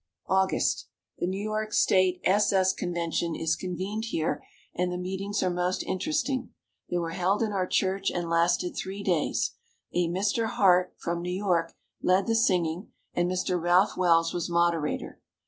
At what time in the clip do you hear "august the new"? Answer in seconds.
0.29-1.39